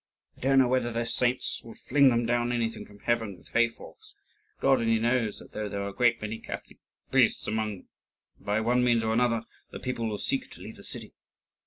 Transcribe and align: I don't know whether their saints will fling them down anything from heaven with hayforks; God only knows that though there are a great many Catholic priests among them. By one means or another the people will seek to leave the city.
I 0.35 0.41
don't 0.41 0.57
know 0.57 0.67
whether 0.67 0.91
their 0.91 1.05
saints 1.05 1.61
will 1.63 1.75
fling 1.75 2.09
them 2.09 2.25
down 2.25 2.51
anything 2.51 2.87
from 2.87 3.01
heaven 3.01 3.37
with 3.37 3.49
hayforks; 3.53 4.15
God 4.59 4.79
only 4.79 4.97
knows 4.97 5.37
that 5.37 5.51
though 5.51 5.69
there 5.69 5.83
are 5.83 5.89
a 5.89 5.93
great 5.95 6.19
many 6.19 6.39
Catholic 6.39 6.79
priests 7.11 7.45
among 7.47 7.81
them. 7.81 7.89
By 8.39 8.61
one 8.61 8.83
means 8.83 9.03
or 9.03 9.13
another 9.13 9.43
the 9.69 9.79
people 9.79 10.07
will 10.09 10.17
seek 10.17 10.49
to 10.49 10.59
leave 10.61 10.77
the 10.77 10.83
city. 10.83 11.13